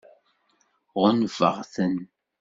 Ɣunfaɣ-ten. 1.01 1.95